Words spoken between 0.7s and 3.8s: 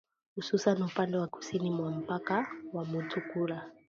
upande wa kusini mwa mpaka wa Mutukula.